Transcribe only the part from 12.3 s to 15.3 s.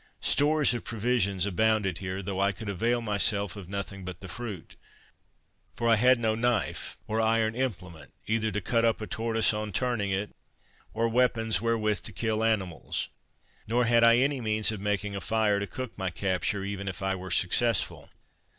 animals; nor had I any means of making a